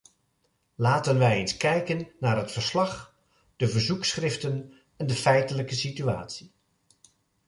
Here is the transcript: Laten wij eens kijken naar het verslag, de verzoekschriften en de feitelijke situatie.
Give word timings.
Laten 0.75 1.17
wij 1.17 1.37
eens 1.37 1.57
kijken 1.57 2.07
naar 2.19 2.37
het 2.37 2.51
verslag, 2.51 3.15
de 3.55 3.67
verzoekschriften 3.67 4.73
en 4.97 5.07
de 5.07 5.13
feitelijke 5.13 5.75
situatie. 5.75 6.51